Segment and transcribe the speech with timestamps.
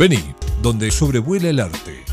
[0.00, 2.06] Vení, donde sobrevuela el arte.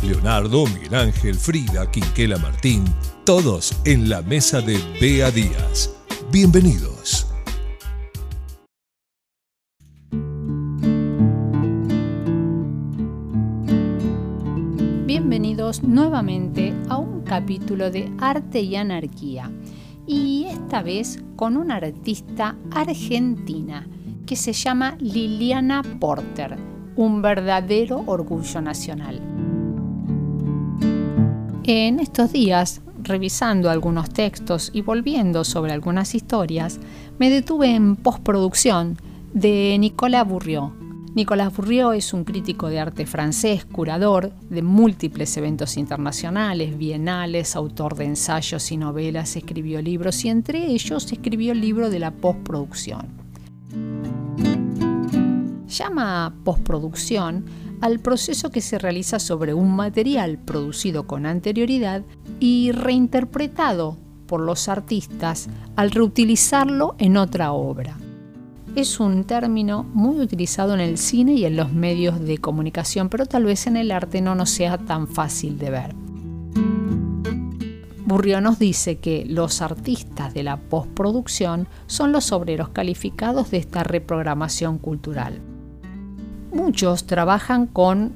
[0.00, 2.84] Leonardo, Miguel Ángel, Frida, Quinquela Martín,
[3.24, 5.92] todos en la mesa de Bea Díaz.
[6.30, 7.26] Bienvenidos.
[15.04, 19.50] Bienvenidos nuevamente a un capítulo de Arte y Anarquía
[20.06, 23.84] y esta vez con una artista argentina
[24.26, 26.56] que se llama Liliana Porter,
[26.96, 29.20] un verdadero orgullo nacional.
[31.64, 36.80] En estos días, revisando algunos textos y volviendo sobre algunas historias,
[37.18, 38.96] me detuve en postproducción
[39.32, 40.72] de Nicolas Bourriot.
[41.14, 47.96] Nicolas Bourriot es un crítico de arte francés, curador de múltiples eventos internacionales, bienales, autor
[47.96, 53.25] de ensayos y novelas, escribió libros y entre ellos escribió el libro de la postproducción.
[55.76, 57.44] Llama postproducción
[57.82, 62.02] al proceso que se realiza sobre un material producido con anterioridad
[62.40, 67.98] y reinterpretado por los artistas al reutilizarlo en otra obra.
[68.74, 73.26] Es un término muy utilizado en el cine y en los medios de comunicación, pero
[73.26, 75.94] tal vez en el arte no nos sea tan fácil de ver.
[78.06, 83.82] Burrio nos dice que los artistas de la postproducción son los obreros calificados de esta
[83.82, 85.42] reprogramación cultural
[86.56, 88.12] muchos trabajan con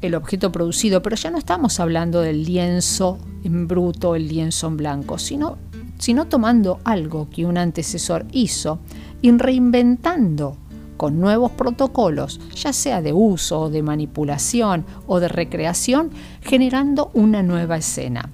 [0.00, 4.76] el objeto producido, pero ya no estamos hablando del lienzo en bruto, el lienzo en
[4.76, 5.58] blanco, sino,
[5.98, 8.78] sino tomando algo que un antecesor hizo
[9.22, 10.56] y reinventando
[10.96, 16.10] con nuevos protocolos, ya sea de uso, de manipulación o de recreación,
[16.42, 18.30] generando una nueva escena.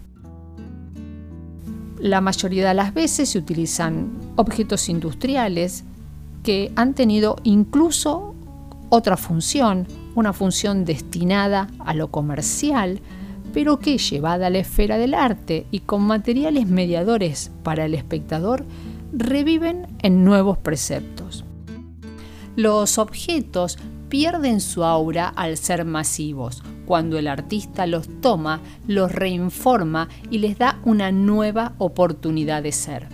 [1.98, 5.84] La mayoría de las veces se utilizan objetos industriales
[6.42, 8.34] que han tenido incluso
[8.95, 13.00] otra función, una función destinada a lo comercial,
[13.53, 18.65] pero que llevada a la esfera del arte y con materiales mediadores para el espectador,
[19.12, 21.44] reviven en nuevos preceptos.
[22.56, 23.78] Los objetos
[24.09, 26.62] pierden su aura al ser masivos.
[26.87, 33.09] Cuando el artista los toma, los reinforma y les da una nueva oportunidad de ser.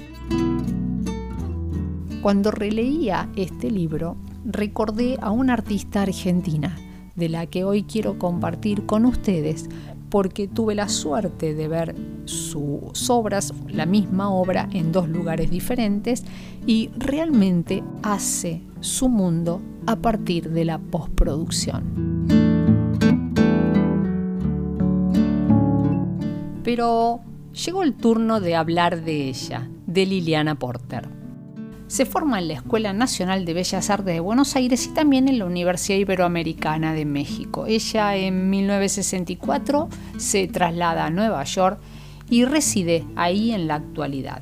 [2.20, 4.16] Cuando releía este libro,
[4.52, 6.76] recordé a una artista argentina
[7.14, 9.68] de la que hoy quiero compartir con ustedes
[10.08, 11.94] porque tuve la suerte de ver
[12.24, 16.24] sus obras, la misma obra, en dos lugares diferentes
[16.66, 22.26] y realmente hace su mundo a partir de la postproducción.
[26.64, 27.20] Pero
[27.52, 31.19] llegó el turno de hablar de ella, de Liliana Porter
[31.90, 35.40] se forma en la Escuela Nacional de Bellas Artes de Buenos Aires y también en
[35.40, 37.66] la Universidad Iberoamericana de México.
[37.66, 41.80] Ella en 1964 se traslada a Nueva York
[42.30, 44.40] y reside ahí en la actualidad.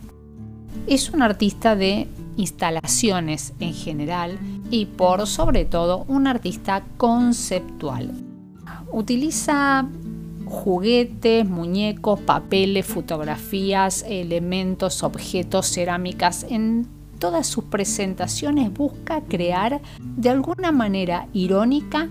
[0.86, 2.06] Es una artista de
[2.36, 4.38] instalaciones en general
[4.70, 8.12] y por sobre todo un artista conceptual.
[8.92, 9.88] Utiliza
[10.44, 20.72] juguetes, muñecos, papeles, fotografías, elementos, objetos, cerámicas en todas sus presentaciones busca crear de alguna
[20.72, 22.08] manera irónica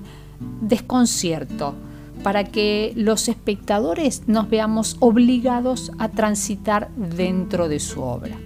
[0.61, 1.75] desconcierto
[2.23, 8.37] para que los espectadores nos veamos obligados a transitar dentro de su obra.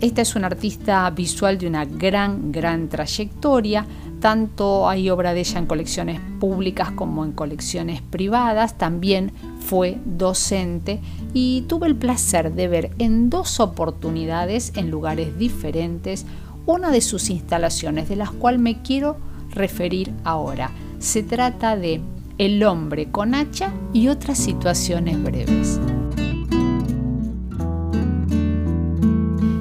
[0.00, 3.86] Esta es una artista visual de una gran, gran trayectoria.
[4.20, 8.78] Tanto hay obra de ella en colecciones públicas como en colecciones privadas.
[8.78, 11.00] También fue docente
[11.34, 16.26] y tuve el placer de ver en dos oportunidades en lugares diferentes
[16.66, 19.16] una de sus instalaciones de las cuales me quiero
[19.50, 20.70] referir ahora.
[20.98, 22.00] Se trata de
[22.38, 25.80] El hombre con hacha y otras situaciones breves.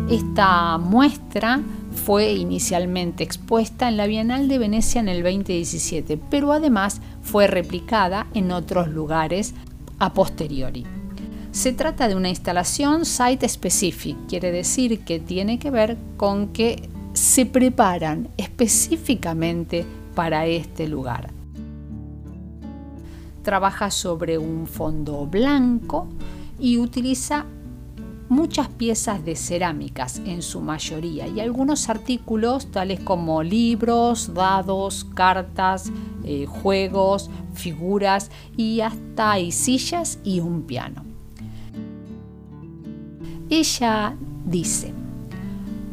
[0.10, 1.62] Esta muestra
[2.06, 8.28] fue inicialmente expuesta en la Bienal de Venecia en el 2017, pero además fue replicada
[8.36, 9.56] en otros lugares
[9.98, 10.86] a posteriori.
[11.52, 16.88] Se trata de una instalación site specific, quiere decir que tiene que ver con que
[17.14, 21.32] se preparan específicamente para este lugar.
[23.42, 26.08] Trabaja sobre un fondo blanco
[26.60, 27.48] y utiliza
[28.30, 35.92] muchas piezas de cerámicas en su mayoría y algunos artículos tales como libros, dados, cartas,
[36.24, 41.04] eh, juegos, figuras y hasta hay sillas y un piano.
[43.50, 44.92] Ella dice,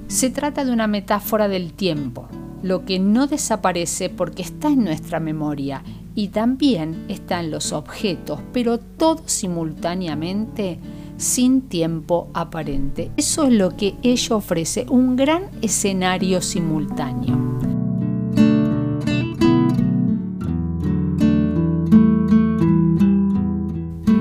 [0.08, 2.28] se trata de una metáfora del tiempo,
[2.62, 5.82] lo que no desaparece porque está en nuestra memoria
[6.14, 10.78] y también está en los objetos, pero todo simultáneamente
[11.22, 13.12] sin tiempo aparente.
[13.16, 17.38] Eso es lo que ella ofrece, un gran escenario simultáneo.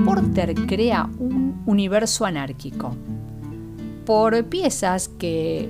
[0.04, 2.94] Porter crea un universo anárquico
[4.06, 5.68] por piezas que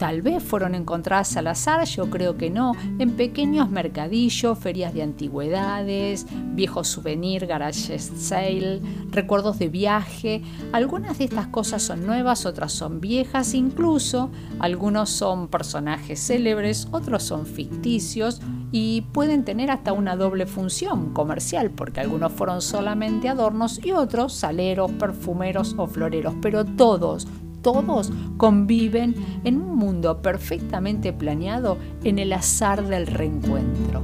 [0.00, 5.02] Tal vez fueron encontradas al azar, yo creo que no, en pequeños mercadillos, ferias de
[5.02, 6.24] antigüedades,
[6.54, 8.80] viejos souvenirs, garage sale,
[9.10, 10.40] recuerdos de viaje.
[10.72, 17.22] Algunas de estas cosas son nuevas, otras son viejas, incluso algunos son personajes célebres, otros
[17.22, 18.40] son ficticios
[18.72, 24.32] y pueden tener hasta una doble función comercial, porque algunos fueron solamente adornos y otros
[24.32, 27.26] saleros, perfumeros o floreros, pero todos
[27.62, 29.14] todos conviven
[29.44, 34.02] en un mundo perfectamente planeado en el azar del reencuentro.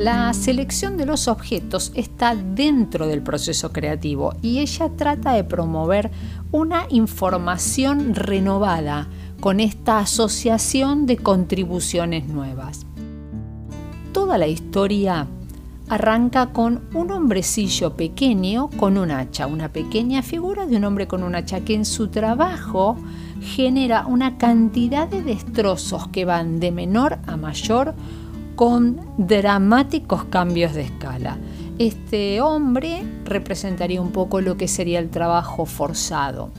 [0.00, 6.10] La selección de los objetos está dentro del proceso creativo y ella trata de promover
[6.52, 9.08] una información renovada
[9.40, 12.86] con esta asociación de contribuciones nuevas.
[14.12, 15.26] Toda la historia
[15.90, 21.24] arranca con un hombrecillo pequeño con un hacha, una pequeña figura de un hombre con
[21.24, 22.96] un hacha que en su trabajo
[23.40, 27.94] genera una cantidad de destrozos que van de menor a mayor
[28.54, 31.38] con dramáticos cambios de escala.
[31.80, 36.52] Este hombre representaría un poco lo que sería el trabajo forzado.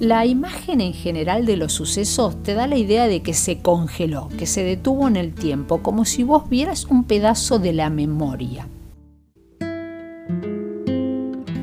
[0.00, 4.28] La imagen en general de los sucesos te da la idea de que se congeló,
[4.36, 8.66] que se detuvo en el tiempo, como si vos vieras un pedazo de la memoria.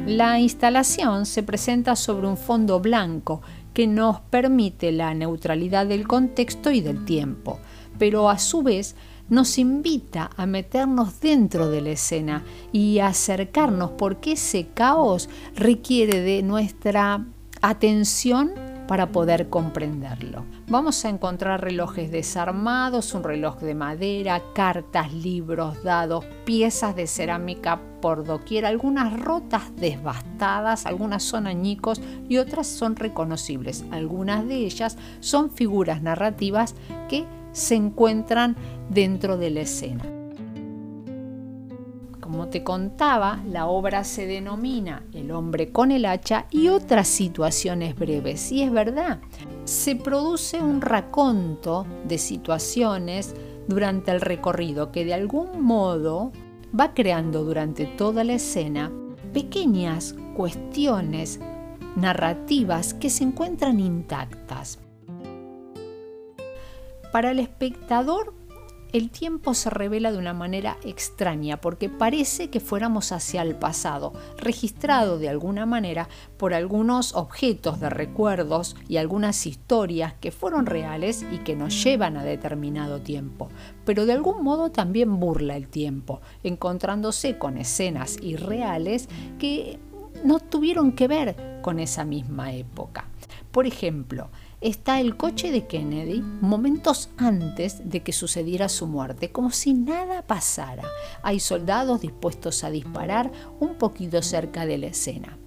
[0.07, 3.41] La instalación se presenta sobre un fondo blanco
[3.73, 7.59] que nos permite la neutralidad del contexto y del tiempo,
[7.99, 8.95] pero a su vez
[9.27, 16.21] nos invita a meternos dentro de la escena y a acercarnos porque ese caos requiere
[16.21, 17.25] de nuestra
[17.61, 18.53] atención
[18.87, 20.43] para poder comprenderlo.
[20.67, 27.79] Vamos a encontrar relojes desarmados, un reloj de madera, cartas, libros, dados, piezas de cerámica
[28.01, 33.85] por doquier, algunas rotas, devastadas, algunas son añicos y otras son reconocibles.
[33.91, 36.75] Algunas de ellas son figuras narrativas
[37.07, 38.57] que se encuentran
[38.89, 40.20] dentro de la escena.
[42.41, 47.95] Como te contaba, la obra se denomina El hombre con el hacha y otras situaciones
[47.95, 48.51] breves.
[48.51, 49.19] Y es verdad,
[49.63, 53.35] se produce un raconto de situaciones
[53.67, 56.31] durante el recorrido que de algún modo
[56.77, 58.91] va creando durante toda la escena
[59.33, 61.39] pequeñas cuestiones
[61.95, 64.79] narrativas que se encuentran intactas.
[67.11, 68.33] Para el espectador
[68.93, 74.13] el tiempo se revela de una manera extraña porque parece que fuéramos hacia el pasado,
[74.37, 81.25] registrado de alguna manera por algunos objetos de recuerdos y algunas historias que fueron reales
[81.31, 83.49] y que nos llevan a determinado tiempo,
[83.85, 89.07] pero de algún modo también burla el tiempo, encontrándose con escenas irreales
[89.39, 89.79] que
[90.23, 93.05] no tuvieron que ver con esa misma época.
[93.51, 94.29] Por ejemplo,
[94.61, 100.21] está el coche de Kennedy momentos antes de que sucediera su muerte, como si nada
[100.21, 100.83] pasara.
[101.23, 105.37] Hay soldados dispuestos a disparar un poquito cerca de la escena.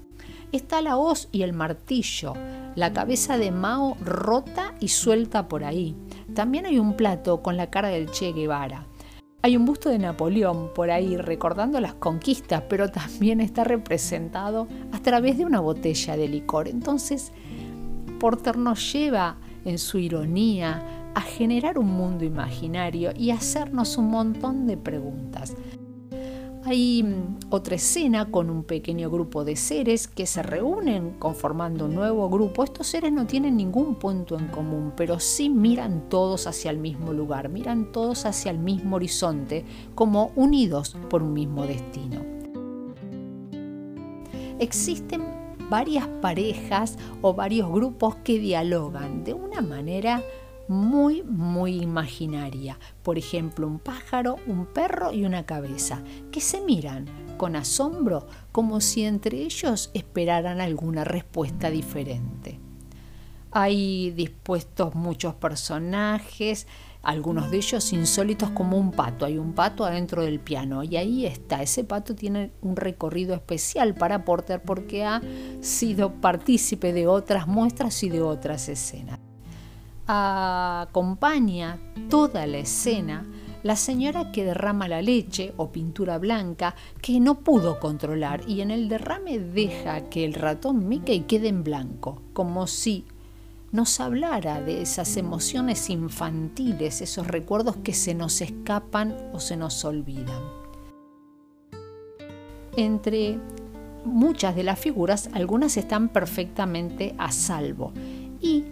[0.50, 2.35] Está la hoz y el martillo,
[2.75, 5.97] la cabeza de Mao rota y suelta por ahí.
[6.35, 8.87] También hay un plato con la cara del Che Guevara.
[9.42, 15.00] Hay un busto de Napoleón por ahí recordando las conquistas, pero también está representado a
[15.00, 16.66] través de una botella de licor.
[16.66, 17.30] Entonces,
[18.18, 24.66] Porter nos lleva en su ironía a generar un mundo imaginario y hacernos un montón
[24.66, 25.54] de preguntas.
[26.66, 31.94] Hay mm, otra escena con un pequeño grupo de seres que se reúnen conformando un
[31.94, 32.64] nuevo grupo.
[32.64, 37.12] Estos seres no tienen ningún punto en común, pero sí miran todos hacia el mismo
[37.12, 42.23] lugar, miran todos hacia el mismo horizonte, como unidos por un mismo destino.
[44.59, 45.23] Existen
[45.71, 50.23] varias parejas o varios grupos que dialogan de una manera
[50.68, 52.78] muy, muy imaginaria.
[53.02, 57.06] Por ejemplo, un pájaro, un perro y una cabeza, que se miran
[57.37, 62.59] con asombro como si entre ellos esperaran alguna respuesta diferente.
[63.50, 66.66] Hay dispuestos muchos personajes,
[67.05, 69.25] algunos de ellos insólitos como un pato.
[69.25, 71.63] Hay un pato adentro del piano y ahí está.
[71.63, 75.23] Ese pato tiene un recorrido especial para Porter porque ha
[75.61, 79.19] sido partícipe de otras muestras y de otras escenas.
[80.07, 81.79] acompaña
[82.11, 83.25] toda la escena
[83.65, 88.71] la señora que derrama la leche o pintura blanca que no pudo controlar y en
[88.71, 93.07] el derrame deja que el ratón Mickey quede en blanco, como si
[93.75, 99.85] nos hablara de esas emociones infantiles, esos recuerdos que se nos escapan o se nos
[99.85, 100.40] olvidan.
[102.76, 103.40] Entre
[104.04, 107.93] muchas de las figuras, algunas están perfectamente a salvo
[108.40, 108.62] y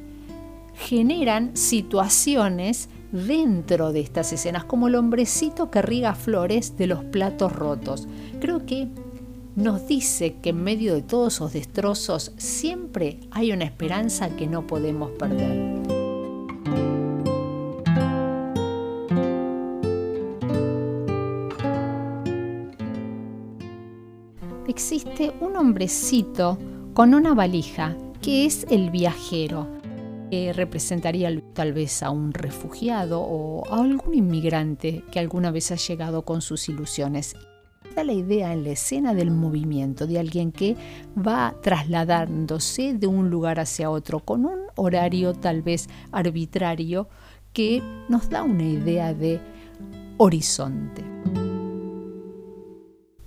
[0.74, 7.52] generan situaciones dentro de estas escenas, como el hombrecito que riega flores de los platos
[7.52, 8.06] rotos.
[8.38, 8.86] Creo que
[9.56, 14.66] nos dice que en medio de todos esos destrozos siempre hay una esperanza que no
[14.66, 15.80] podemos perder.
[24.68, 26.58] Existe un hombrecito
[26.94, 29.82] con una valija que es el viajero
[30.54, 36.22] representaría tal vez a un refugiado o a algún inmigrante que alguna vez ha llegado
[36.22, 37.36] con sus ilusiones.
[37.94, 40.76] Da la idea en la escena del movimiento de alguien que
[41.14, 47.08] va trasladándose de un lugar hacia otro con un horario tal vez arbitrario
[47.52, 49.40] que nos da una idea de
[50.16, 51.04] horizonte.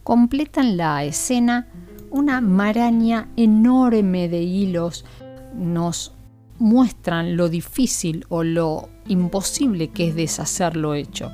[0.04, 1.68] Completan la escena
[2.10, 5.06] una maraña enorme de hilos
[5.54, 6.14] nos
[6.58, 11.32] muestran lo difícil o lo imposible que es deshacer lo hecho.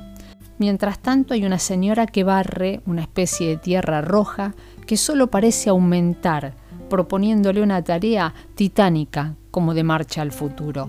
[0.62, 4.54] Mientras tanto hay una señora que barre una especie de tierra roja
[4.86, 6.54] que solo parece aumentar,
[6.88, 10.88] proponiéndole una tarea titánica como de marcha al futuro.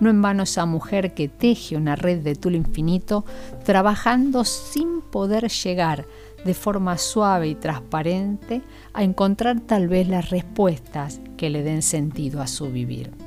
[0.00, 3.26] No en vano esa mujer que teje una red de tul infinito,
[3.62, 6.06] trabajando sin poder llegar
[6.46, 8.62] de forma suave y transparente
[8.94, 13.23] a encontrar tal vez las respuestas que le den sentido a su vivir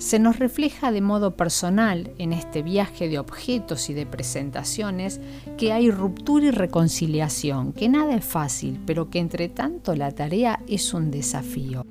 [0.00, 5.20] se nos refleja de modo personal en este viaje de objetos y de presentaciones
[5.58, 10.58] que hay ruptura y reconciliación, que nada es fácil, pero que entre tanto la tarea
[10.66, 11.84] es un desafío.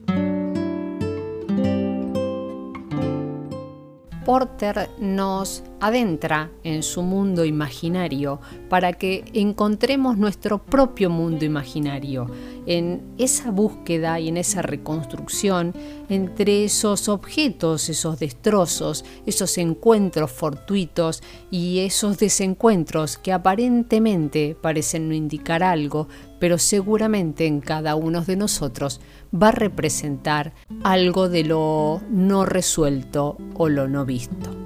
[4.30, 12.30] Porter nos adentra en su mundo imaginario para que encontremos nuestro propio mundo imaginario,
[12.68, 15.74] en esa búsqueda y en esa reconstrucción
[16.10, 25.16] entre esos objetos, esos destrozos, esos encuentros fortuitos y esos desencuentros que aparentemente parecen no
[25.16, 26.08] indicar algo,
[26.40, 29.02] pero seguramente en cada uno de nosotros
[29.34, 34.60] va a representar algo de lo no resuelto o lo no visto.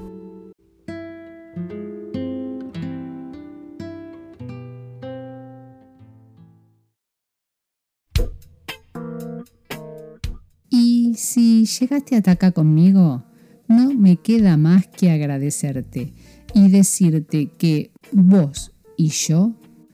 [11.15, 13.23] si llegaste hasta acá conmigo,
[13.67, 16.13] no me queda más que agradecerte
[16.53, 19.53] y decirte que vos y yo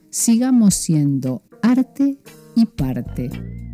[0.10, 2.18] sigamos siendo arte
[2.56, 3.69] y parte.